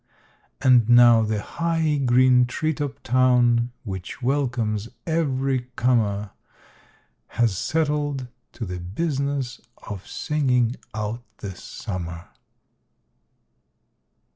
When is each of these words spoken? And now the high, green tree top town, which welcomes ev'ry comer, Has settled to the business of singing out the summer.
And 0.61 0.89
now 0.89 1.21
the 1.21 1.43
high, 1.43 1.97
green 2.03 2.47
tree 2.47 2.73
top 2.73 3.03
town, 3.03 3.71
which 3.83 4.19
welcomes 4.19 4.89
ev'ry 5.05 5.67
comer, 5.75 6.31
Has 7.37 7.55
settled 7.55 8.27
to 8.53 8.65
the 8.65 8.79
business 8.79 9.61
of 9.87 10.07
singing 10.07 10.75
out 10.95 11.21
the 11.37 11.53
summer. 11.55 12.29